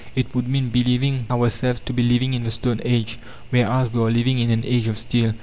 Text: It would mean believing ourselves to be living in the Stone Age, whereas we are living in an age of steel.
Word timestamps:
It 0.15 0.33
would 0.33 0.47
mean 0.47 0.69
believing 0.69 1.27
ourselves 1.29 1.79
to 1.81 1.93
be 1.93 2.01
living 2.01 2.33
in 2.33 2.41
the 2.41 2.49
Stone 2.49 2.81
Age, 2.83 3.19
whereas 3.51 3.93
we 3.93 4.01
are 4.01 4.09
living 4.09 4.39
in 4.39 4.49
an 4.49 4.63
age 4.65 4.87
of 4.87 4.97
steel. 4.97 5.35